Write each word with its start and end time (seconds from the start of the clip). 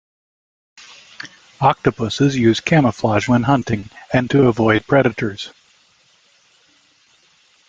Octopuses 1.59 2.35
use 2.35 2.59
camouflage 2.59 3.27
when 3.27 3.43
hunting, 3.43 3.91
and 4.11 4.31
to 4.31 4.47
avoid 4.47 4.87
predators. 4.87 5.51